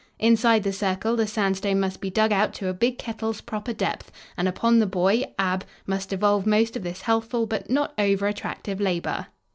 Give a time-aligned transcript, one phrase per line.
[0.17, 4.11] Inside the circle, the sandstone must be dug out to a big kettle's proper depth,
[4.35, 8.81] and upon the boy, Ab, must devolve most of this healthful but not over attractive
[8.81, 9.27] labor.